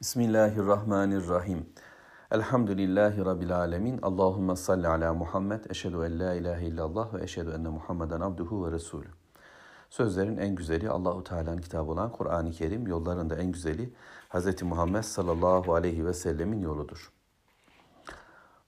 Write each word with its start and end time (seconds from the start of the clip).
Bismillahirrahmanirrahim. 0.00 1.66
Elhamdülillahi 2.30 3.24
Rabbil 3.24 3.56
alemin. 3.56 3.98
Allahümme 4.02 4.56
salli 4.56 4.88
ala 4.88 5.14
Muhammed. 5.14 5.64
Eşhedü 5.70 5.96
en 5.96 6.20
la 6.20 6.34
ilahe 6.34 6.66
illallah 6.66 7.14
ve 7.14 7.22
eşhedü 7.22 7.50
enne 7.50 7.68
Muhammeden 7.68 8.20
abduhu 8.20 8.66
ve 8.66 8.72
resulü. 8.72 9.08
Sözlerin 9.90 10.36
en 10.36 10.54
güzeli 10.54 10.90
Allahu 10.90 11.24
Teala'nın 11.24 11.58
kitabı 11.58 11.90
olan 11.90 12.12
Kur'an-ı 12.12 12.50
Kerim, 12.50 12.86
yolların 12.86 13.30
da 13.30 13.36
en 13.36 13.52
güzeli 13.52 13.94
Hz. 14.30 14.62
Muhammed 14.62 15.02
sallallahu 15.02 15.74
aleyhi 15.74 16.06
ve 16.06 16.12
sellemin 16.12 16.62
yoludur. 16.62 17.12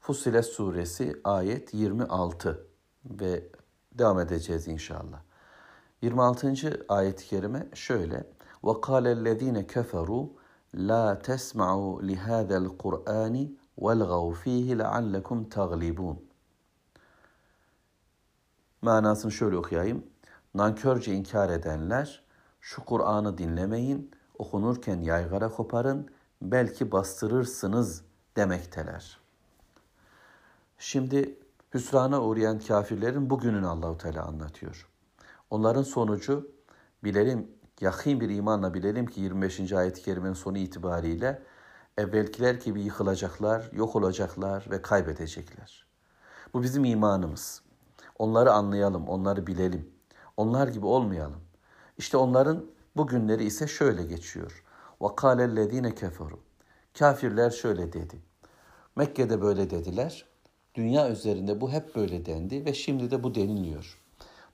Fussilet 0.00 0.46
suresi 0.46 1.20
ayet 1.24 1.74
26 1.74 2.66
ve 3.04 3.42
devam 3.92 4.20
edeceğiz 4.20 4.68
inşallah. 4.68 5.20
26. 6.02 6.54
ayet-i 6.88 7.26
kerime 7.26 7.66
şöyle. 7.74 8.24
وَقَالَ 8.62 9.06
الَّذ۪ينَ 9.06 9.66
كَفَرُوا 9.66 10.28
La 10.75 11.19
tesma'u 11.19 12.07
li 12.07 12.15
hadal 12.15 12.77
Kur'ani 12.77 13.55
velgav 13.77 14.34
fihi 14.34 14.80
leallekum 14.80 15.49
taglibun. 15.49 16.25
Manasını 18.81 19.31
şöyle 19.31 19.57
okuyayım. 19.57 20.05
Nankörce 20.53 21.13
inkar 21.13 21.49
edenler 21.49 22.23
şu 22.61 22.85
Kur'an'ı 22.85 23.38
dinlemeyin, 23.38 24.11
okunurken 24.38 24.99
yaygara 24.99 25.49
koparın, 25.49 26.09
belki 26.41 26.91
bastırırsınız 26.91 28.03
demekteler. 28.35 29.19
Şimdi 30.77 31.39
hüsrana 31.73 32.22
uğrayan 32.22 32.59
kafirlerin 32.59 33.30
bugününü 33.30 33.67
Allahu 33.67 33.97
Teala 33.97 34.25
anlatıyor. 34.25 34.89
Onların 35.49 35.83
sonucu 35.83 36.52
bilelim 37.03 37.52
yakin 37.80 38.20
bir 38.20 38.28
imanla 38.28 38.74
bilelim 38.74 39.06
ki 39.06 39.20
25. 39.20 39.73
ayet-i 39.73 40.02
kerimenin 40.02 40.34
sonu 40.34 40.59
itibariyle 40.59 41.42
evvelkiler 41.98 42.55
gibi 42.55 42.82
yıkılacaklar, 42.82 43.70
yok 43.73 43.96
olacaklar 43.96 44.66
ve 44.70 44.83
kaybedecekler. 44.83 45.86
Bu 46.55 46.62
bizim 46.62 46.84
imanımız. 46.84 47.62
Onları 48.19 48.52
anlayalım, 48.52 49.08
onları 49.08 49.47
bilelim. 49.47 49.91
Onlar 50.36 50.69
gibi 50.69 50.86
olmayalım. 50.86 51.41
İşte 51.98 52.16
onların 52.16 52.66
bu 52.97 53.06
günleri 53.06 53.44
ise 53.44 53.66
şöyle 53.66 54.05
geçiyor. 54.05 54.64
وَقَالَ 55.00 55.55
الَّذ۪ينَ 55.55 55.94
كَفَرُوا 55.94 56.39
Kafirler 56.98 57.50
şöyle 57.50 57.92
dedi. 57.92 58.22
Mekke'de 58.97 59.42
böyle 59.42 59.70
dediler. 59.70 60.25
Dünya 60.75 61.11
üzerinde 61.11 61.61
bu 61.61 61.70
hep 61.70 61.97
böyle 61.97 62.27
dendi 62.27 62.64
ve 62.64 62.75
şimdi 62.75 63.11
de 63.11 63.22
bu 63.22 63.34
deniliyor. 63.34 64.02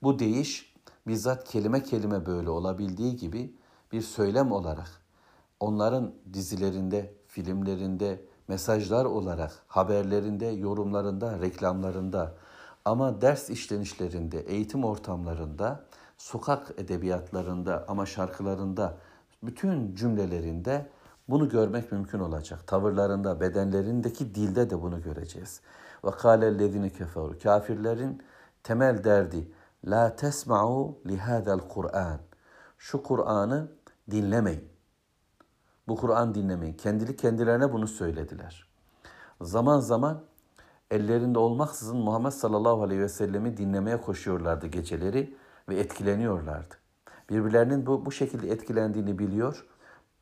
Bu 0.03 0.19
değiş 0.19 0.75
bizzat 1.08 1.44
kelime 1.44 1.84
kelime 1.84 2.26
böyle 2.26 2.50
olabildiği 2.50 3.16
gibi 3.16 3.56
bir 3.92 4.02
söylem 4.02 4.52
olarak 4.52 4.90
onların 5.60 6.14
dizilerinde, 6.34 7.14
filmlerinde, 7.28 8.22
mesajlar 8.48 9.06
olarak, 9.06 9.52
haberlerinde, 9.68 10.46
yorumlarında, 10.46 11.40
reklamlarında 11.40 12.34
ama 12.86 13.22
ders 13.22 13.50
işlenişlerinde, 13.50 14.40
eğitim 14.40 14.84
ortamlarında, 14.84 15.84
sokak 16.18 16.72
edebiyatlarında 16.78 17.86
ama 17.88 18.06
şarkılarında, 18.06 18.98
bütün 19.44 19.96
cümlelerinde 19.96 20.90
bunu 21.30 21.50
görmek 21.50 21.92
mümkün 21.92 22.20
olacak. 22.20 22.68
Tavırlarında, 22.68 23.40
bedenlerindeki 23.40 24.36
dilde 24.36 24.70
de 24.70 24.82
bunu 24.82 25.02
göreceğiz. 25.02 25.62
Ve 26.06 26.12
kâlellezine 26.12 26.90
keferu. 26.90 27.40
Kafirlerin 27.44 28.22
temel 28.64 29.04
derdi 29.04 29.52
La 29.86 30.16
tesma'u 30.16 31.00
lihâzel 31.06 31.60
Kur'an. 31.60 32.20
Şu 32.78 33.04
Kur'an'ı 33.04 33.72
dinlemeyin. 34.12 34.70
Bu 35.88 35.96
Kur'an 35.96 36.36
dinlemeyin. 36.36 36.74
Kendili 36.74 37.16
kendilerine 37.16 37.74
bunu 37.74 37.88
söylediler. 37.88 38.68
Zaman 39.42 39.80
zaman 39.80 40.24
ellerinde 40.92 41.40
olmaksızın 41.40 41.98
Muhammed 41.98 42.32
sallallahu 42.32 42.84
aleyhi 42.84 43.02
ve 43.02 43.10
sellemi 43.10 43.58
dinlemeye 43.58 44.02
koşuyorlardı 44.02 44.68
geceleri 44.68 45.38
ve 45.70 45.80
etkileniyorlardı. 45.80 46.76
Birbirlerinin 47.30 47.86
bu, 47.86 48.06
bu 48.06 48.12
şekilde 48.12 48.52
etkilendiğini 48.52 49.20
biliyor, 49.20 49.66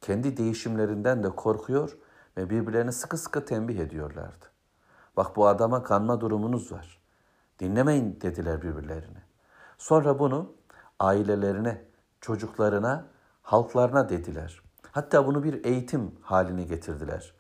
kendi 0.02 0.38
değişimlerinden 0.38 1.24
de 1.24 1.30
korkuyor 1.30 1.98
ve 2.38 2.50
birbirlerini 2.50 2.92
sıkı 2.92 3.18
sıkı 3.18 3.46
tembih 3.46 3.80
ediyorlardı. 3.80 4.46
Bak 5.18 5.36
bu 5.36 5.48
adama 5.48 5.84
kanma 5.84 6.22
durumunuz 6.22 6.72
var. 6.72 7.02
Dinlemeyin 7.60 8.22
dediler 8.22 8.62
birbirlerine. 8.62 9.25
Sonra 9.78 10.20
bunu 10.20 10.54
ailelerine, 11.00 11.82
çocuklarına, 12.22 13.06
halklarına 13.42 14.10
dediler. 14.10 14.62
Hatta 14.92 15.28
bunu 15.28 15.44
bir 15.44 15.66
eğitim 15.66 16.12
haline 16.22 16.64
getirdiler. 16.64 17.34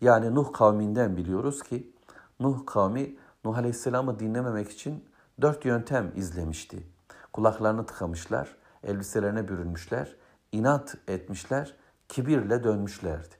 Yani 0.00 0.34
Nuh 0.34 0.52
kavminden 0.52 1.16
biliyoruz 1.16 1.62
ki 1.62 1.92
Nuh 2.40 2.66
kavmi 2.66 3.16
Nuh 3.44 3.58
Aleyhisselam'ı 3.58 4.18
dinlememek 4.18 4.70
için 4.70 5.04
dört 5.40 5.64
yöntem 5.64 6.12
izlemişti. 6.16 6.86
Kulaklarını 7.32 7.86
tıkamışlar, 7.86 8.56
elbiselerine 8.82 9.48
bürünmüşler, 9.48 10.16
inat 10.52 10.96
etmişler, 11.08 11.74
kibirle 12.08 12.64
dönmüşlerdi. 12.64 13.34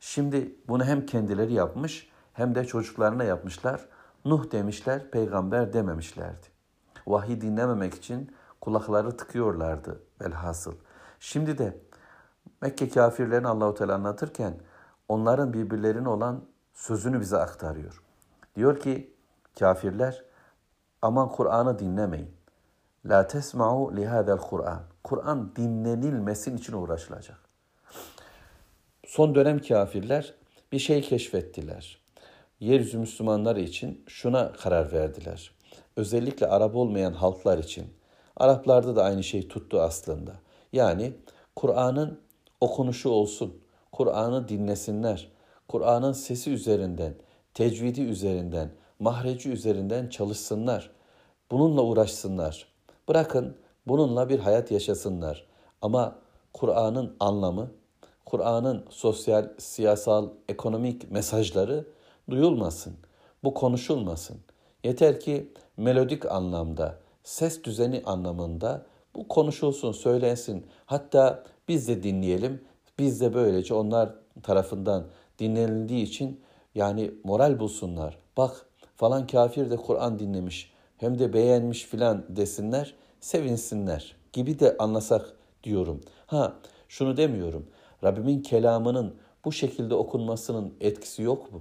Şimdi 0.00 0.56
bunu 0.68 0.84
hem 0.84 1.06
kendileri 1.06 1.52
yapmış 1.52 2.10
hem 2.32 2.54
de 2.54 2.64
çocuklarına 2.64 3.24
yapmışlar. 3.24 3.88
Nuh 4.24 4.52
demişler, 4.52 5.10
peygamber 5.10 5.72
dememişlerdi 5.72 6.55
vahiy 7.06 7.40
dinlememek 7.40 7.94
için 7.94 8.36
kulakları 8.60 9.16
tıkıyorlardı 9.16 10.02
velhasıl. 10.20 10.74
Şimdi 11.20 11.58
de 11.58 11.78
Mekke 12.60 12.88
kafirlerini 12.88 13.48
Allahu 13.48 13.74
Teala 13.74 13.94
anlatırken 13.94 14.60
onların 15.08 15.52
birbirlerine 15.52 16.08
olan 16.08 16.44
sözünü 16.74 17.20
bize 17.20 17.36
aktarıyor. 17.36 18.02
Diyor 18.56 18.80
ki 18.80 19.14
kafirler 19.58 20.24
aman 21.02 21.28
Kur'an'ı 21.28 21.78
dinlemeyin. 21.78 22.30
La 23.06 23.26
tesma'u 23.26 23.96
li 23.96 24.06
hadal 24.06 24.38
Kur'an. 24.38 24.82
Kur'an 25.04 25.56
dinlenilmesin 25.56 26.56
için 26.56 26.72
uğraşılacak. 26.72 27.38
Son 29.06 29.34
dönem 29.34 29.58
kafirler 29.58 30.34
bir 30.72 30.78
şey 30.78 31.02
keşfettiler. 31.02 32.00
Yeryüzü 32.60 32.98
Müslümanları 32.98 33.60
için 33.60 34.04
şuna 34.06 34.52
karar 34.52 34.92
verdiler 34.92 35.55
özellikle 35.96 36.46
Arap 36.46 36.76
olmayan 36.76 37.12
halklar 37.12 37.58
için. 37.58 37.86
Araplarda 38.36 38.96
da 38.96 39.02
aynı 39.02 39.24
şey 39.24 39.48
tuttu 39.48 39.80
aslında. 39.80 40.32
Yani 40.72 41.12
Kur'an'ın 41.56 42.20
okunuşu 42.60 43.10
olsun, 43.10 43.60
Kur'an'ı 43.92 44.48
dinlesinler, 44.48 45.28
Kur'an'ın 45.68 46.12
sesi 46.12 46.50
üzerinden, 46.50 47.14
tecvidi 47.54 48.00
üzerinden, 48.00 48.70
mahreci 48.98 49.50
üzerinden 49.50 50.08
çalışsınlar. 50.08 50.90
Bununla 51.50 51.82
uğraşsınlar. 51.82 52.68
Bırakın 53.08 53.56
bununla 53.86 54.28
bir 54.28 54.38
hayat 54.38 54.70
yaşasınlar. 54.70 55.46
Ama 55.82 56.18
Kur'an'ın 56.52 57.16
anlamı, 57.20 57.70
Kur'an'ın 58.24 58.86
sosyal, 58.90 59.48
siyasal, 59.58 60.28
ekonomik 60.48 61.10
mesajları 61.10 61.86
duyulmasın. 62.30 62.96
Bu 63.44 63.54
konuşulmasın. 63.54 64.36
Yeter 64.84 65.20
ki 65.20 65.52
melodik 65.76 66.26
anlamda, 66.26 66.98
ses 67.24 67.64
düzeni 67.64 68.02
anlamında 68.06 68.86
bu 69.14 69.28
konuşulsun, 69.28 69.92
söylensin. 69.92 70.66
Hatta 70.86 71.44
biz 71.68 71.88
de 71.88 72.02
dinleyelim. 72.02 72.64
Biz 72.98 73.20
de 73.20 73.34
böylece 73.34 73.74
onlar 73.74 74.14
tarafından 74.42 75.06
dinlenildiği 75.38 76.04
için 76.04 76.40
yani 76.74 77.10
moral 77.24 77.60
bulsunlar. 77.60 78.18
Bak 78.36 78.66
falan 78.96 79.26
kafir 79.26 79.70
de 79.70 79.76
Kur'an 79.76 80.18
dinlemiş 80.18 80.72
hem 80.96 81.18
de 81.18 81.32
beğenmiş 81.32 81.84
filan 81.84 82.24
desinler, 82.28 82.94
sevinsinler 83.20 84.16
gibi 84.32 84.58
de 84.58 84.76
anlasak 84.78 85.36
diyorum. 85.64 86.00
Ha 86.26 86.56
şunu 86.88 87.16
demiyorum. 87.16 87.66
Rabbimin 88.04 88.42
kelamının 88.42 89.14
bu 89.44 89.52
şekilde 89.52 89.94
okunmasının 89.94 90.74
etkisi 90.80 91.22
yok 91.22 91.52
mu? 91.52 91.60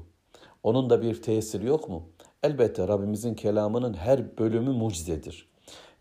Onun 0.64 0.90
da 0.90 1.02
bir 1.02 1.22
tesiri 1.22 1.66
yok 1.66 1.90
mu? 1.90 2.04
Elbette 2.46 2.88
Rabbimizin 2.88 3.34
kelamının 3.34 3.94
her 3.94 4.38
bölümü 4.38 4.70
mucizedir 4.70 5.50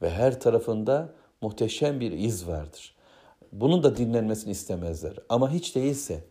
ve 0.03 0.11
her 0.11 0.41
tarafında 0.41 1.13
muhteşem 1.41 2.01
bir 2.01 2.13
iz 2.13 2.49
vardır. 2.49 2.95
Bunun 3.53 3.83
da 3.83 3.97
dinlenmesini 3.97 4.51
istemezler. 4.51 5.17
Ama 5.29 5.51
hiç 5.51 5.77
değilse 5.77 6.25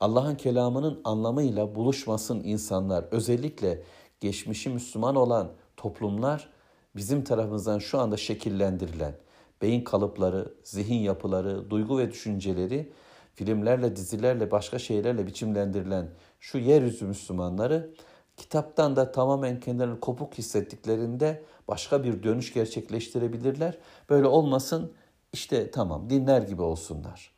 Allah'ın 0.00 0.34
kelamının 0.34 1.00
anlamıyla 1.04 1.74
buluşmasın 1.74 2.40
insanlar, 2.44 3.04
özellikle 3.10 3.82
geçmişi 4.20 4.70
Müslüman 4.70 5.16
olan 5.16 5.48
toplumlar 5.76 6.48
bizim 6.96 7.24
tarafımızdan 7.24 7.78
şu 7.78 7.98
anda 7.98 8.16
şekillendirilen 8.16 9.14
beyin 9.62 9.84
kalıpları, 9.84 10.54
zihin 10.64 11.00
yapıları, 11.00 11.70
duygu 11.70 11.98
ve 11.98 12.10
düşünceleri 12.10 12.92
filmlerle, 13.34 13.96
dizilerle, 13.96 14.50
başka 14.50 14.78
şeylerle 14.78 15.26
biçimlendirilen 15.26 16.08
şu 16.40 16.58
yeryüzü 16.58 17.06
Müslümanları 17.06 17.90
kitaptan 18.36 18.96
da 18.96 19.12
tamamen 19.12 19.60
kendilerini 19.60 20.00
kopuk 20.00 20.34
hissettiklerinde 20.34 21.42
başka 21.68 22.04
bir 22.04 22.22
dönüş 22.22 22.52
gerçekleştirebilirler. 22.52 23.78
Böyle 24.10 24.26
olmasın 24.26 24.92
işte 25.32 25.70
tamam 25.70 26.10
dinler 26.10 26.42
gibi 26.42 26.62
olsunlar. 26.62 27.30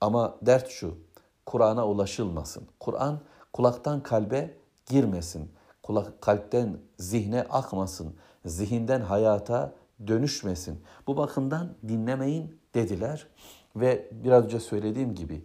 Ama 0.00 0.36
dert 0.42 0.68
şu, 0.68 0.98
Kur'an'a 1.46 1.86
ulaşılmasın. 1.86 2.68
Kur'an 2.80 3.20
kulaktan 3.52 4.02
kalbe 4.02 4.54
girmesin. 4.86 5.52
Kulak, 5.82 6.22
kalpten 6.22 6.78
zihne 6.98 7.42
akmasın. 7.42 8.16
Zihinden 8.44 9.00
hayata 9.00 9.72
dönüşmesin. 10.06 10.82
Bu 11.06 11.16
bakımdan 11.16 11.74
dinlemeyin 11.88 12.58
dediler. 12.74 13.26
Ve 13.76 14.08
biraz 14.12 14.44
önce 14.44 14.60
söylediğim 14.60 15.14
gibi 15.14 15.44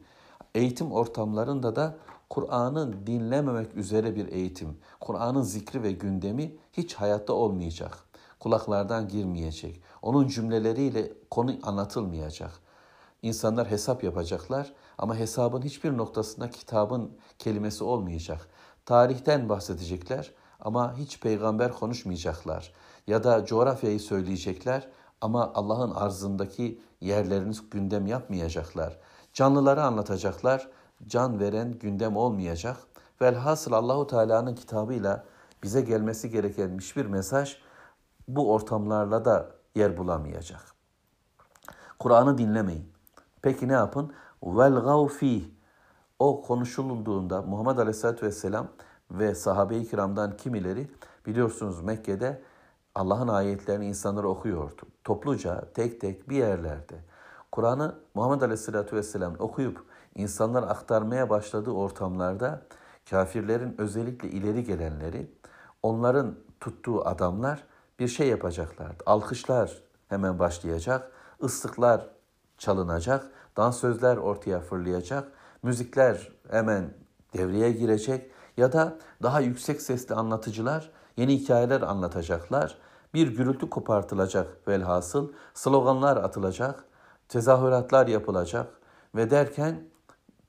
eğitim 0.55 0.91
ortamlarında 0.91 1.75
da 1.75 1.95
Kur'an'ın 2.29 3.07
dinlememek 3.07 3.75
üzere 3.75 4.15
bir 4.15 4.31
eğitim, 4.31 4.77
Kur'an'ın 4.99 5.41
zikri 5.41 5.83
ve 5.83 5.91
gündemi 5.91 6.55
hiç 6.73 6.93
hayatta 6.93 7.33
olmayacak. 7.33 7.97
Kulaklardan 8.39 9.07
girmeyecek. 9.07 9.81
Onun 10.01 10.27
cümleleriyle 10.27 11.13
konu 11.31 11.51
anlatılmayacak. 11.63 12.51
İnsanlar 13.21 13.71
hesap 13.71 14.03
yapacaklar 14.03 14.73
ama 14.97 15.15
hesabın 15.15 15.61
hiçbir 15.61 15.97
noktasında 15.97 16.49
kitabın 16.49 17.11
kelimesi 17.39 17.83
olmayacak. 17.83 18.47
Tarihten 18.85 19.49
bahsedecekler 19.49 20.31
ama 20.59 20.95
hiç 20.97 21.19
peygamber 21.19 21.73
konuşmayacaklar. 21.73 22.73
Ya 23.07 23.23
da 23.23 23.45
coğrafyayı 23.45 23.99
söyleyecekler 23.99 24.89
ama 25.21 25.51
Allah'ın 25.55 25.91
arzındaki 25.91 26.81
yerlerini 27.01 27.55
gündem 27.71 28.07
yapmayacaklar. 28.07 28.99
Canlıları 29.33 29.83
anlatacaklar. 29.83 30.69
Can 31.07 31.39
veren 31.39 31.71
gündem 31.71 32.17
olmayacak. 32.17 32.77
Velhasıl 33.21 33.71
Allahu 33.71 34.07
Teala'nın 34.07 34.55
kitabıyla 34.55 35.25
bize 35.63 35.81
gelmesi 35.81 36.29
gereken 36.29 36.77
hiçbir 36.77 37.05
mesaj 37.05 37.57
bu 38.27 38.53
ortamlarla 38.53 39.25
da 39.25 39.51
yer 39.75 39.97
bulamayacak. 39.97 40.61
Kur'an'ı 41.99 42.37
dinlemeyin. 42.37 42.91
Peki 43.41 43.67
ne 43.67 43.73
yapın? 43.73 44.13
Vel 44.43 44.73
gavfih. 44.73 45.43
O 46.19 46.41
konuşulduğunda 46.41 47.41
Muhammed 47.41 47.77
Aleyhisselatü 47.77 48.25
Vesselam 48.25 48.67
ve 49.11 49.35
sahabe-i 49.35 49.89
kiramdan 49.89 50.37
kimileri 50.37 50.91
biliyorsunuz 51.25 51.81
Mekke'de 51.81 52.41
Allah'ın 52.95 53.27
ayetlerini 53.27 53.85
insanlara 53.87 54.27
okuyordu. 54.27 54.81
Topluca, 55.03 55.73
tek 55.73 56.01
tek 56.01 56.29
bir 56.29 56.35
yerlerde. 56.35 56.95
Kur'an'ı 57.51 57.95
Muhammed 58.13 58.41
Aleyhisselatü 58.41 58.95
Vesselam 58.95 59.35
okuyup 59.39 59.85
insanlar 60.19 60.63
aktarmaya 60.63 61.29
başladığı 61.29 61.71
ortamlarda 61.71 62.61
kafirlerin 63.09 63.75
özellikle 63.77 64.29
ileri 64.29 64.63
gelenleri, 64.63 65.31
onların 65.83 66.35
tuttuğu 66.59 67.07
adamlar 67.07 67.63
bir 67.99 68.07
şey 68.07 68.27
yapacaklardı. 68.27 69.03
Alkışlar 69.05 69.81
hemen 70.07 70.39
başlayacak, 70.39 71.11
ıslıklar 71.43 72.07
çalınacak, 72.57 73.31
dansözler 73.57 74.17
ortaya 74.17 74.59
fırlayacak, 74.59 75.31
müzikler 75.63 76.31
hemen 76.51 76.93
devreye 77.33 77.71
girecek 77.71 78.31
ya 78.57 78.73
da 78.73 78.97
daha 79.23 79.39
yüksek 79.39 79.81
sesli 79.81 80.15
anlatıcılar 80.15 80.91
yeni 81.17 81.37
hikayeler 81.37 81.81
anlatacaklar. 81.81 82.77
Bir 83.13 83.27
gürültü 83.27 83.69
kopartılacak 83.69 84.67
velhasıl, 84.67 85.31
sloganlar 85.53 86.17
atılacak, 86.17 86.83
tezahüratlar 87.27 88.07
yapılacak 88.07 88.67
ve 89.15 89.29
derken 89.29 89.88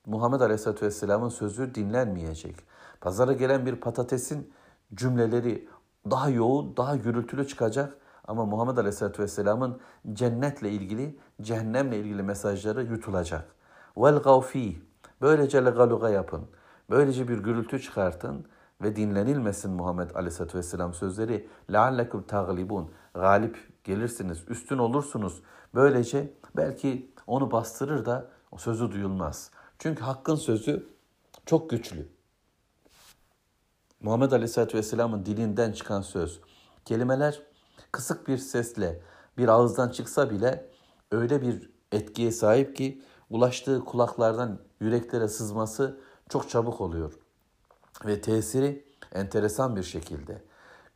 Muhammed 0.09 0.41
Aleyhisselatü 0.41 0.85
Vesselam'ın 0.85 1.29
sözü 1.29 1.75
dinlenmeyecek. 1.75 2.55
Pazara 3.01 3.33
gelen 3.33 3.65
bir 3.65 3.75
patatesin 3.75 4.53
cümleleri 4.95 5.67
daha 6.11 6.29
yoğun, 6.29 6.77
daha 6.77 6.95
gürültülü 6.95 7.47
çıkacak 7.47 7.97
ama 8.27 8.45
Muhammed 8.45 8.77
Aleyhisselatü 8.77 9.23
Vesselam'ın 9.23 9.79
cennetle 10.13 10.71
ilgili, 10.71 11.19
cehennemle 11.41 11.99
ilgili 11.99 12.23
mesajları 12.23 12.83
yutulacak. 12.83 13.55
Vel 13.97 14.15
gavfi, 14.15 14.81
böylece 15.21 15.65
legaluga 15.65 16.09
yapın, 16.09 16.41
böylece 16.89 17.27
bir 17.27 17.37
gürültü 17.37 17.81
çıkartın 17.81 18.45
ve 18.81 18.95
dinlenilmesin 18.95 19.71
Muhammed 19.71 20.09
Aleyhisselatü 20.15 20.57
Vesselam 20.57 20.93
sözleri. 20.93 21.47
لَعَلَّكُمْ 21.69 22.25
تَغْلِبُونَ 22.25 22.85
Galip 23.13 23.83
gelirsiniz, 23.83 24.43
üstün 24.47 24.77
olursunuz. 24.77 25.41
Böylece 25.75 26.33
belki 26.57 27.11
onu 27.27 27.51
bastırır 27.51 28.05
da 28.05 28.27
o 28.51 28.57
sözü 28.57 28.91
duyulmaz. 28.91 29.51
Çünkü 29.82 30.02
hakkın 30.02 30.36
sözü 30.36 30.88
çok 31.46 31.70
güçlü. 31.70 32.08
Muhammed 34.00 34.32
Aleyhisselatü 34.32 34.78
Vesselam'ın 34.78 35.26
dilinden 35.26 35.72
çıkan 35.72 36.02
söz, 36.02 36.40
kelimeler 36.84 37.42
kısık 37.92 38.28
bir 38.28 38.38
sesle 38.38 39.00
bir 39.38 39.48
ağızdan 39.48 39.88
çıksa 39.88 40.30
bile 40.30 40.70
öyle 41.10 41.42
bir 41.42 41.70
etkiye 41.92 42.32
sahip 42.32 42.76
ki 42.76 43.02
ulaştığı 43.30 43.84
kulaklardan 43.84 44.58
yüreklere 44.80 45.28
sızması 45.28 46.00
çok 46.28 46.50
çabuk 46.50 46.80
oluyor. 46.80 47.14
Ve 48.04 48.20
tesiri 48.20 48.84
enteresan 49.12 49.76
bir 49.76 49.82
şekilde. 49.82 50.42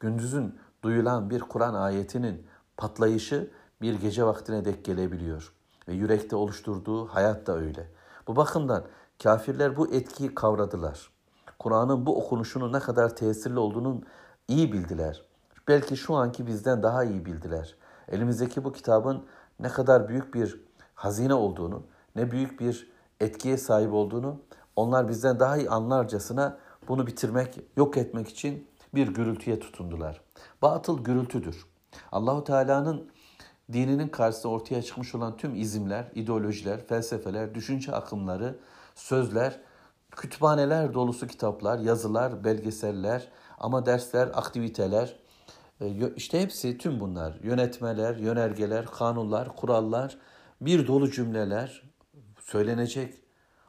Gündüzün 0.00 0.58
duyulan 0.82 1.30
bir 1.30 1.40
Kur'an 1.40 1.74
ayetinin 1.74 2.46
patlayışı 2.76 3.50
bir 3.82 3.94
gece 3.94 4.24
vaktine 4.24 4.64
dek 4.64 4.84
gelebiliyor. 4.84 5.52
Ve 5.88 5.92
yürekte 5.92 6.36
oluşturduğu 6.36 7.06
hayat 7.06 7.46
da 7.46 7.56
öyle. 7.56 7.88
Bu 8.26 8.36
bakımdan 8.36 8.84
kafirler 9.22 9.76
bu 9.76 9.88
etkiyi 9.88 10.34
kavradılar. 10.34 11.10
Kur'an'ın 11.58 12.06
bu 12.06 12.18
okunuşunun 12.18 12.72
ne 12.72 12.78
kadar 12.78 13.16
tesirli 13.16 13.58
olduğunu 13.58 14.02
iyi 14.48 14.72
bildiler. 14.72 15.22
Belki 15.68 15.96
şu 15.96 16.14
anki 16.14 16.46
bizden 16.46 16.82
daha 16.82 17.04
iyi 17.04 17.26
bildiler. 17.26 17.76
Elimizdeki 18.08 18.64
bu 18.64 18.72
kitabın 18.72 19.24
ne 19.60 19.68
kadar 19.68 20.08
büyük 20.08 20.34
bir 20.34 20.60
hazine 20.94 21.34
olduğunu, 21.34 21.82
ne 22.16 22.30
büyük 22.30 22.60
bir 22.60 22.92
etkiye 23.20 23.56
sahip 23.56 23.92
olduğunu 23.92 24.40
onlar 24.76 25.08
bizden 25.08 25.40
daha 25.40 25.56
iyi 25.56 25.70
anlarcasına 25.70 26.58
bunu 26.88 27.06
bitirmek, 27.06 27.60
yok 27.76 27.96
etmek 27.96 28.28
için 28.28 28.68
bir 28.94 29.08
gürültüye 29.08 29.60
tutundular. 29.60 30.20
Batıl 30.62 31.04
gürültüdür. 31.04 31.66
Allahu 32.12 32.44
Teala'nın 32.44 33.10
dininin 33.72 34.08
karşısında 34.08 34.52
ortaya 34.52 34.82
çıkmış 34.82 35.14
olan 35.14 35.36
tüm 35.36 35.54
izimler, 35.54 36.10
ideolojiler, 36.14 36.86
felsefeler, 36.86 37.54
düşünce 37.54 37.92
akımları, 37.92 38.58
sözler, 38.94 39.60
kütüphaneler 40.10 40.94
dolusu 40.94 41.26
kitaplar, 41.26 41.78
yazılar, 41.78 42.44
belgeseller, 42.44 43.28
ama 43.58 43.86
dersler, 43.86 44.26
aktiviteler, 44.34 45.16
e, 45.80 46.12
işte 46.16 46.40
hepsi 46.40 46.78
tüm 46.78 47.00
bunlar, 47.00 47.40
yönetmeler, 47.42 48.16
yönergeler, 48.16 48.86
kanunlar, 48.86 49.56
kurallar, 49.56 50.18
bir 50.60 50.86
dolu 50.86 51.10
cümleler 51.10 51.82
söylenecek. 52.40 53.14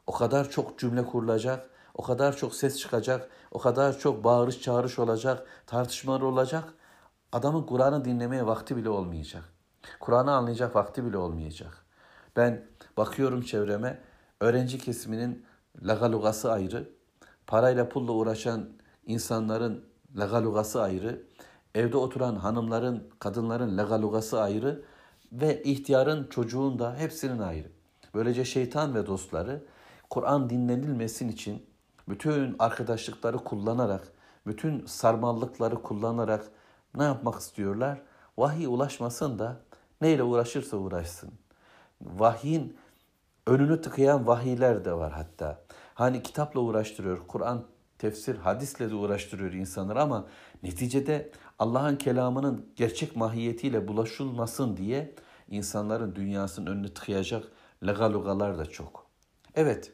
O 0.08 0.12
kadar 0.12 0.50
çok 0.50 0.80
cümle 0.80 1.06
kurulacak, 1.06 1.70
o 1.94 2.04
kadar 2.04 2.38
çok 2.38 2.56
ses 2.56 2.78
çıkacak, 2.78 3.30
o 3.52 3.60
kadar 3.60 4.00
çok 4.00 4.24
bağırış 4.24 4.62
çağırış 4.62 5.00
olacak, 5.00 5.48
tartışmalar 5.68 6.22
olacak. 6.22 6.74
Adamın 7.32 7.64
Kur'an'ı 7.64 8.06
dinlemeye 8.06 8.46
vakti 8.46 8.78
bile 8.78 8.90
olmayacak. 8.90 9.55
Kur'an'ı 10.00 10.32
anlayacak 10.32 10.76
vakti 10.76 11.06
bile 11.06 11.18
olmayacak. 11.18 11.86
Ben 12.36 12.66
bakıyorum 12.98 13.42
çevreme, 13.42 14.02
öğrenci 14.40 14.78
kesiminin 14.78 15.46
lagalugası 15.84 16.52
ayrı, 16.52 16.90
parayla 17.48 17.90
pulla 17.90 18.12
uğraşan 18.12 18.70
insanların 19.06 19.86
lagalugası 20.18 20.82
ayrı, 20.82 21.22
evde 21.76 21.98
oturan 21.98 22.36
hanımların, 22.36 23.10
kadınların 23.20 23.78
lagalugası 23.78 24.42
ayrı 24.42 24.84
ve 25.32 25.64
ihtiyarın, 25.64 26.28
çocuğun 26.28 26.80
da 26.80 26.96
hepsinin 26.96 27.40
ayrı. 27.40 27.68
Böylece 28.14 28.46
şeytan 28.46 28.96
ve 28.96 29.06
dostları 29.08 29.64
Kur'an 30.10 30.50
dinlenilmesin 30.50 31.30
için 31.30 31.66
bütün 32.10 32.56
arkadaşlıkları 32.60 33.38
kullanarak, 33.38 34.08
bütün 34.48 34.86
sarmallıkları 34.86 35.82
kullanarak 35.82 36.46
ne 36.96 37.04
yapmak 37.04 37.40
istiyorlar? 37.40 38.02
Vahiy 38.38 38.66
ulaşmasın 38.66 39.40
da 39.40 39.58
neyle 40.02 40.24
uğraşırsa 40.24 40.78
uğraşsın. 40.78 41.32
Vahyin 42.02 42.78
önünü 43.48 43.82
tıkayan 43.82 44.28
vahiyler 44.28 44.86
de 44.86 44.94
var 44.94 45.12
hatta. 45.12 45.62
Hani 45.94 46.24
kitapla 46.24 46.60
uğraştırıyor, 46.60 47.28
Kur'an 47.28 47.64
tefsir, 47.98 48.36
hadisle 48.36 48.90
de 48.90 48.96
uğraştırıyor 48.96 49.54
insanlar 49.54 49.96
ama 49.96 50.26
neticede 50.64 51.32
Allah'ın 51.60 51.96
kelamının 51.96 52.66
gerçek 52.76 53.16
mahiyetiyle 53.16 53.88
bulaşılmasın 53.88 54.78
diye 54.78 55.16
insanların 55.50 56.16
dünyasının 56.16 56.68
önünü 56.68 56.94
tıkayacak 56.94 57.44
legalugalar 57.88 58.58
da 58.58 58.66
çok. 58.66 59.06
Evet, 59.56 59.94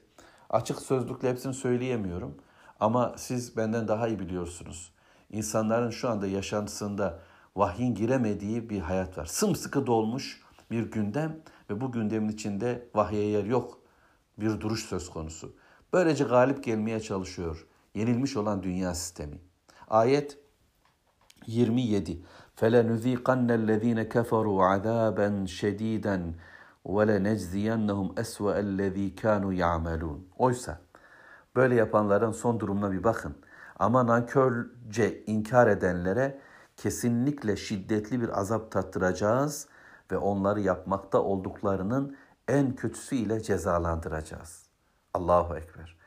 açık 0.50 0.82
sözlükle 0.82 1.30
hepsini 1.30 1.54
söyleyemiyorum 1.54 2.38
ama 2.80 3.14
siz 3.18 3.58
benden 3.58 3.88
daha 3.88 4.08
iyi 4.08 4.20
biliyorsunuz. 4.20 4.92
İnsanların 5.30 5.90
şu 5.90 6.10
anda 6.10 6.28
yaşantısında 6.28 7.20
vahyin 7.56 7.96
giremediği 7.96 8.70
bir 8.70 8.80
hayat 8.80 9.18
var. 9.18 9.26
Sımsıkı 9.26 9.88
dolmuş 9.88 10.42
bir 10.72 10.92
gündem 10.92 11.38
ve 11.70 11.82
bu 11.82 11.92
gündemin 11.92 12.30
içinde 12.30 12.90
vahye 12.96 13.24
yer 13.24 13.44
yok. 13.44 13.80
Bir 14.38 14.62
duruş 14.62 14.86
söz 14.86 15.10
konusu. 15.10 15.56
Böylece 15.94 16.24
galip 16.24 16.64
gelmeye 16.64 17.00
çalışıyor 17.00 17.68
yenilmiş 17.96 18.38
olan 18.38 18.64
dünya 18.64 18.96
sistemi. 18.96 19.38
Ayet 19.88 20.38
27. 21.48 22.22
فَلَنُذ۪يقَنَّ 22.60 23.50
الَّذ۪ينَ 23.62 24.00
كَفَرُوا 24.14 24.60
عَذَابًا 24.72 25.30
شَد۪يدًا 25.60 26.18
وَلَنَجْزِيَنَّهُمْ 26.86 28.08
أَسْوَأَ 28.24 28.54
الَّذ۪ي 28.66 29.16
كَانُوا 29.16 29.54
يَعْمَلُونَ 29.54 30.20
Oysa 30.38 30.82
böyle 31.56 31.76
yapanların 31.76 32.32
son 32.32 32.60
durumuna 32.60 32.92
bir 32.92 33.04
bakın. 33.04 33.36
Ama 33.80 34.08
nankörce 34.08 35.24
inkar 35.26 35.68
edenlere 35.68 36.40
kesinlikle 36.82 37.56
şiddetli 37.56 38.22
bir 38.22 38.40
azap 38.40 38.72
tattıracağız 38.72 39.68
ve 40.12 40.18
onları 40.18 40.62
yapmakta 40.62 41.22
olduklarının 41.22 42.18
en 42.48 42.76
kötüsü 42.76 43.16
ile 43.16 43.42
cezalandıracağız. 43.42 44.66
Allahu 45.14 45.58
Ekber. 45.58 45.98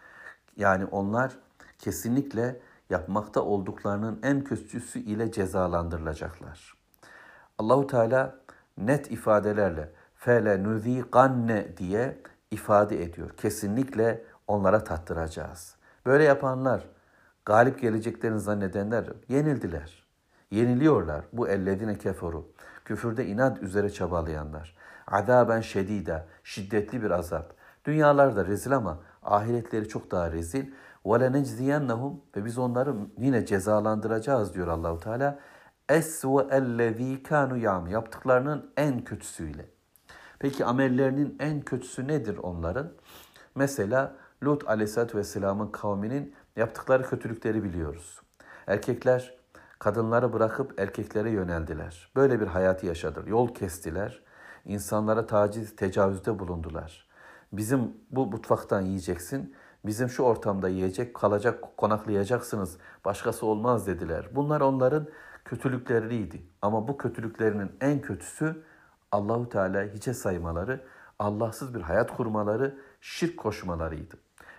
Yani 0.57 0.85
onlar 0.85 1.37
kesinlikle 1.79 2.61
yapmakta 2.91 3.41
olduklarının 3.43 4.21
en 4.23 4.45
kötüsü 4.45 4.99
ile 4.99 5.33
cezalandırılacaklar. 5.33 6.75
Allahu 7.59 7.87
Teala 7.87 8.37
net 8.79 9.11
ifadelerle 9.11 9.93
fele 10.15 10.63
nuziqanne 10.63 11.77
diye 11.77 12.23
ifade 12.51 13.03
ediyor. 13.03 13.31
Kesinlikle 13.31 14.25
onlara 14.47 14.85
tattıracağız. 14.85 15.77
Böyle 16.07 16.25
yapanlar, 16.25 16.89
galip 17.45 17.81
geleceklerini 17.81 18.41
zannedenler 18.41 19.07
yenildiler. 19.29 20.04
Yeniliyorlar. 20.54 21.26
Bu 21.34 21.48
ellezine 21.50 21.98
keferu. 21.98 22.48
Küfürde 22.86 23.26
inat 23.26 23.64
üzere 23.64 23.90
çabalayanlar. 23.90 24.76
Adaben 25.08 25.62
şedide, 25.62 26.26
şiddetli 26.44 27.04
bir 27.04 27.12
azap. 27.12 27.54
Dünyalarda 27.86 28.46
rezil 28.46 28.76
ama 28.76 29.00
ahiretleri 29.24 29.88
çok 29.88 30.12
daha 30.12 30.32
rezil. 30.32 30.66
وَلَنَجْزِيَنَّهُمْ 31.06 32.14
Ve 32.36 32.46
biz 32.46 32.58
onları 32.58 32.96
yine 33.18 33.46
cezalandıracağız 33.46 34.54
diyor 34.54 34.68
Allahu 34.68 35.00
Teala. 35.00 35.40
Esve 35.90 36.48
ellezî 36.52 37.24
kânu 37.24 37.58
yam 37.58 37.88
yaptıklarının 37.88 38.72
en 38.78 39.04
kötüsüyle. 39.04 39.66
Peki 40.40 40.66
amellerinin 40.66 41.36
en 41.40 41.62
kötüsü 41.62 42.08
nedir 42.08 42.38
onların? 42.38 42.92
Mesela 43.56 44.16
Lut 44.44 44.70
aleyhissalatü 44.70 45.18
vesselamın 45.18 45.68
kavminin 45.68 46.36
yaptıkları 46.56 47.04
kötülükleri 47.04 47.64
biliyoruz. 47.64 48.22
Erkekler 48.68 49.38
kadınları 49.79 50.33
bırakıp 50.33 50.81
erkeklere 50.81 51.31
yöneldiler. 51.31 52.13
Böyle 52.17 52.41
bir 52.41 52.47
hayatı 52.47 52.87
yaşadılar. 52.87 53.27
Yol 53.27 53.55
kestiler. 53.55 54.23
İnsanlara 54.65 55.27
taciz, 55.27 55.77
tecavüzde 55.77 56.39
bulundular. 56.39 57.09
Bizim 57.53 57.93
bu 58.11 58.27
mutfaktan 58.27 58.81
yiyeceksin, 58.81 59.55
bizim 59.87 60.09
şu 60.09 60.23
ortamda 60.23 60.69
yiyecek, 60.69 61.15
kalacak, 61.15 61.77
konaklayacaksınız, 61.77 62.79
başkası 63.05 63.47
olmaz 63.47 63.87
dediler. 63.87 64.29
Bunlar 64.35 64.61
onların 64.61 65.09
kötülükleriydi. 65.45 66.43
Ama 66.63 66.89
bu 66.89 66.97
kötülüklerinin 66.97 67.73
en 67.81 68.01
kötüsü 68.01 68.63
Allahu 69.13 69.49
Teala 69.49 69.83
hiçe 69.95 70.15
saymaları, 70.15 70.85
Allahsız 71.19 71.75
bir 71.75 71.81
hayat 71.81 72.17
kurmaları, 72.17 72.79
şirk 73.01 73.37
koşmalarıydı. 73.37 74.15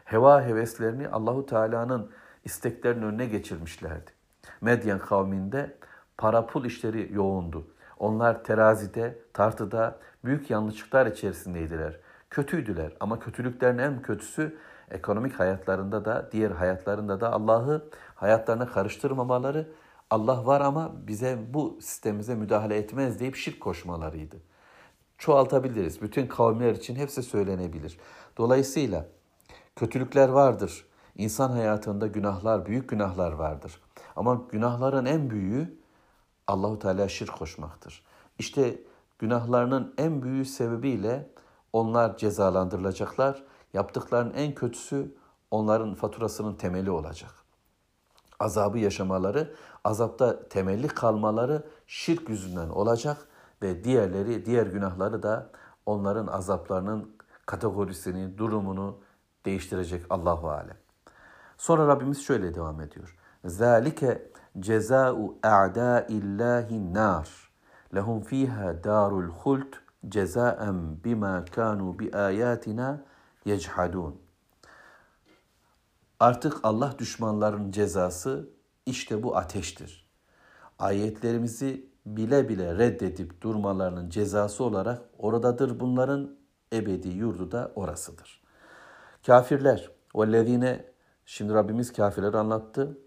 Heva 0.05 0.43
heveslerini 0.43 1.09
Allahu 1.09 1.45
Teala'nın 1.45 2.11
isteklerinin 2.43 3.03
önüne 3.03 3.25
geçirmişlerdi. 3.25 4.11
Medyen 4.61 4.99
kavminde 4.99 5.77
para 6.17 6.45
pul 6.45 6.65
işleri 6.65 7.13
yoğundu. 7.13 7.67
Onlar 7.99 8.43
terazide, 8.43 9.19
tartıda 9.33 9.99
büyük 10.25 10.49
yanlışlıklar 10.49 11.05
içerisindeydiler. 11.05 11.99
Kötüydüler 12.29 12.93
ama 12.99 13.19
kötülüklerin 13.19 13.77
en 13.77 14.01
kötüsü 14.01 14.57
ekonomik 14.91 15.39
hayatlarında 15.39 16.05
da, 16.05 16.29
diğer 16.31 16.51
hayatlarında 16.51 17.21
da 17.21 17.33
Allah'ı 17.33 17.89
hayatlarına 18.15 18.67
karıştırmamaları, 18.67 19.67
Allah 20.09 20.45
var 20.45 20.61
ama 20.61 20.91
bize 21.07 21.39
bu 21.53 21.77
sistemimize 21.81 22.35
müdahale 22.35 22.77
etmez 22.77 23.19
deyip 23.19 23.35
şirk 23.35 23.59
koşmalarıydı. 23.59 24.35
Çoğaltabiliriz. 25.17 26.01
Bütün 26.01 26.27
kavimler 26.27 26.71
için 26.71 26.95
hepsi 26.95 27.23
söylenebilir. 27.23 27.97
Dolayısıyla 28.37 29.05
kötülükler 29.75 30.29
vardır. 30.29 30.85
İnsan 31.15 31.51
hayatında 31.51 32.07
günahlar, 32.07 32.65
büyük 32.65 32.89
günahlar 32.89 33.31
vardır. 33.31 33.81
Ama 34.15 34.41
günahların 34.49 35.05
en 35.05 35.29
büyüğü 35.29 35.77
Allahu 36.47 36.79
Teala 36.79 37.07
şirk 37.07 37.37
koşmaktır. 37.37 38.03
İşte 38.39 38.79
günahlarının 39.19 39.93
en 39.97 40.23
büyüğü 40.23 40.45
sebebiyle 40.45 41.29
onlar 41.73 42.17
cezalandırılacaklar. 42.17 43.43
Yaptıklarının 43.73 44.33
en 44.33 44.55
kötüsü 44.55 45.15
onların 45.51 45.93
faturasının 45.93 46.55
temeli 46.55 46.91
olacak. 46.91 47.31
Azabı 48.39 48.79
yaşamaları, 48.79 49.55
azapta 49.83 50.49
temelli 50.49 50.87
kalmaları 50.87 51.63
şirk 51.87 52.29
yüzünden 52.29 52.69
olacak 52.69 53.27
ve 53.61 53.83
diğerleri, 53.83 54.45
diğer 54.45 54.67
günahları 54.67 55.23
da 55.23 55.49
onların 55.85 56.27
azaplarının 56.27 57.15
kategorisini, 57.45 58.37
durumunu 58.37 58.97
değiştirecek 59.45 60.05
Allahu 60.09 60.49
alem. 60.49 60.77
Sonra 61.57 61.87
Rabbimiz 61.87 62.23
şöyle 62.25 62.55
devam 62.55 62.81
ediyor. 62.81 63.17
Zalike 63.45 64.31
ceza'u 64.59 65.37
a'da'illahi 65.43 66.93
nar. 66.93 67.29
Lehum 67.95 68.21
fiha 68.21 68.83
darul 68.83 69.29
hult 69.29 69.75
cezaen 70.09 71.03
bima 71.03 71.45
kanu 71.45 71.99
bi 71.99 72.17
ayatina 72.17 73.05
yechadun. 73.45 74.21
Artık 76.19 76.57
Allah 76.63 76.93
düşmanların 76.99 77.71
cezası 77.71 78.49
işte 78.85 79.23
bu 79.23 79.37
ateştir. 79.37 80.09
Ayetlerimizi 80.79 81.89
bile 82.05 82.49
bile 82.49 82.77
reddedip 82.77 83.41
durmalarının 83.41 84.09
cezası 84.09 84.63
olarak 84.63 85.01
oradadır 85.17 85.79
bunların 85.79 86.37
ebedi 86.73 87.09
yurdu 87.09 87.51
da 87.51 87.71
orasıdır. 87.75 88.43
Kafirler, 89.25 89.91
vellezine 90.15 90.85
şimdi 91.25 91.53
Rabbimiz 91.53 91.93
kafirleri 91.93 92.37
anlattı. 92.37 92.97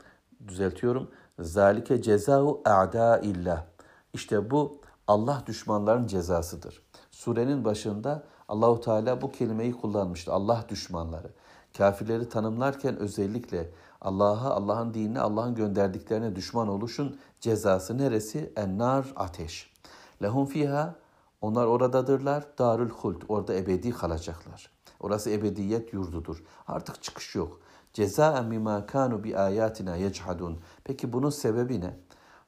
Düzeltiyorum. 0.49 1.11
Zalike 1.39 2.03
cezau 2.03 2.63
a'da 2.65 3.19
illah. 3.19 3.65
İşte 4.13 4.51
bu 4.51 4.81
Allah 5.07 5.43
düşmanların 5.47 6.07
cezasıdır. 6.07 6.83
Surenin 7.11 7.65
başında 7.65 8.25
Allahu 8.49 8.81
Teala 8.81 9.23
bu 9.23 9.33
kelimeyi 9.33 9.73
kullanmıştı. 9.73 10.33
Allah 10.33 10.65
düşmanları. 10.69 11.31
Kafirleri 11.79 12.29
tanımlarken 12.29 12.97
özellikle 12.97 13.71
Allah'a, 14.01 14.51
Allah'ın 14.51 14.95
dinine, 14.95 15.21
Allah'ın 15.21 15.55
gönderdiklerine 15.55 16.37
düşman 16.37 16.69
oluşun 16.69 17.19
cezası 17.41 17.99
neresi? 17.99 18.53
Ennar 18.57 19.13
ateş. 19.17 19.73
Lehum 20.23 20.47
fiha 20.47 20.95
onlar 21.41 21.67
oradadırlar. 21.67 22.45
Darül 22.59 22.91
hult. 22.91 23.25
Orada 23.29 23.55
ebedi 23.55 23.91
kalacaklar. 23.91 24.71
Orası 25.01 25.31
ebediyet 25.31 25.93
yurdudur. 25.93 26.43
Artık 26.67 27.03
çıkış 27.03 27.35
yok. 27.35 27.61
Cezaen 27.93 28.51
bima 28.51 28.87
kanu 28.87 29.25
bi 29.25 29.39
ayatina 29.39 29.97
yechadun. 29.97 30.59
Peki 30.85 31.13
bunun 31.13 31.31
sebebi 31.31 31.81
ne? 31.81 31.97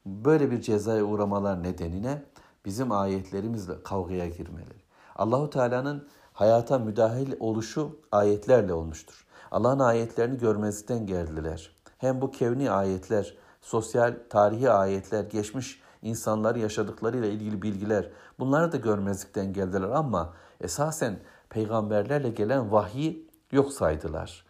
Böyle 0.06 0.50
bir 0.50 0.60
cezaya 0.60 1.04
uğramalar 1.04 1.62
nedeni 1.62 2.22
Bizim 2.64 2.92
ayetlerimizle 2.92 3.82
kavgaya 3.82 4.28
girmeleri. 4.28 4.80
Allahu 5.16 5.50
Teala'nın 5.50 6.08
hayata 6.32 6.78
müdahil 6.78 7.32
oluşu 7.40 8.00
ayetlerle 8.12 8.72
olmuştur. 8.72 9.26
Allah'ın 9.50 9.78
ayetlerini 9.78 10.38
görmezlikten 10.38 11.06
geldiler. 11.06 11.76
Hem 11.98 12.20
bu 12.20 12.30
kevni 12.30 12.70
ayetler, 12.70 13.36
sosyal, 13.60 14.14
tarihi 14.30 14.70
ayetler, 14.70 15.24
geçmiş 15.24 15.80
insanlar 16.02 16.56
yaşadıklarıyla 16.56 17.28
ilgili 17.28 17.62
bilgiler 17.62 18.10
bunları 18.38 18.72
da 18.72 18.76
görmezlikten 18.76 19.52
geldiler 19.52 19.88
ama 19.88 20.32
esasen 20.60 21.18
peygamberlerle 21.48 22.30
gelen 22.30 22.72
vahyi 22.72 23.28
yok 23.52 23.72
saydılar. 23.72 24.44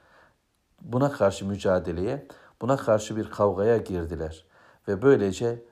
Buna 0.81 1.13
karşı 1.13 1.47
mücadeleye, 1.47 2.27
buna 2.61 2.77
karşı 2.77 3.17
bir 3.17 3.31
kavgaya 3.31 3.77
girdiler 3.77 4.45
ve 4.89 5.03
böylece 5.03 5.63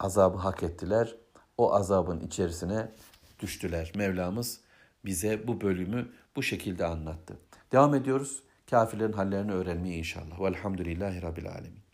azabı 0.00 0.38
hak 0.38 0.62
ettiler. 0.62 1.16
O 1.58 1.74
azabın 1.74 2.20
içerisine 2.20 2.92
düştüler. 3.40 3.92
Mevlamız 3.96 4.60
bize 5.04 5.48
bu 5.48 5.60
bölümü 5.60 6.08
bu 6.36 6.42
şekilde 6.42 6.86
anlattı. 6.86 7.38
Devam 7.72 7.94
ediyoruz. 7.94 8.42
Kafirlerin 8.70 9.12
hallerini 9.12 9.52
öğrenmeye 9.52 9.98
inşallah. 9.98 10.40
Velhamdülillahi 10.40 11.22
Rabbil 11.22 11.48
Alemin. 11.48 11.87